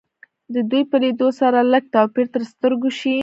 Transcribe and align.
د 0.53 0.55
دوی 0.69 0.83
په 0.91 0.95
لیدو 1.03 1.27
سره 1.39 1.59
لږ 1.71 1.83
توپیر 1.95 2.25
تر 2.33 2.43
سترګو 2.51 2.89
شي 2.99 3.15